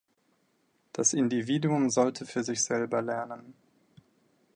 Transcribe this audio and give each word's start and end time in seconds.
Das 0.93 1.13
Individuum 1.13 1.91
sollte 1.91 2.25
für 2.25 2.43
sich 2.43 2.63
selber 2.63 3.03
lernen. 3.03 3.53